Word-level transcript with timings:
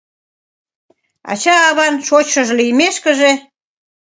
Ачан-аван 1.31 1.93
шочшыжо 2.07 2.53
лиймешкыже 2.59 3.31